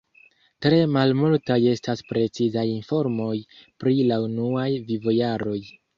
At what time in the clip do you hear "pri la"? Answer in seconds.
3.85-4.21